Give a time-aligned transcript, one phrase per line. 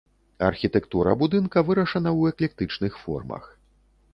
[0.45, 3.43] Архітэктура будынка вырашана ў эклектычных формах.